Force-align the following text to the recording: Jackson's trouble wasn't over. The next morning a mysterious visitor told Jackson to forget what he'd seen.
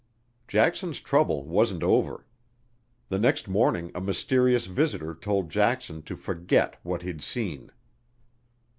Jackson's 0.47 0.99
trouble 0.99 1.43
wasn't 1.45 1.83
over. 1.83 2.25
The 3.09 3.19
next 3.19 3.47
morning 3.47 3.91
a 3.93 4.01
mysterious 4.01 4.65
visitor 4.65 5.13
told 5.13 5.51
Jackson 5.51 6.01
to 6.01 6.15
forget 6.15 6.77
what 6.81 7.03
he'd 7.03 7.21
seen. 7.21 7.71